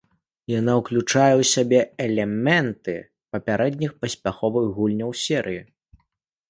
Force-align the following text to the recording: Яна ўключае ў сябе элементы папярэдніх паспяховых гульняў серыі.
Яна 0.59 0.73
ўключае 0.79 1.33
ў 1.33 1.43
сябе 1.53 1.79
элементы 2.07 2.93
папярэдніх 3.35 3.91
паспяховых 4.05 4.65
гульняў 4.81 5.11
серыі. 5.29 5.61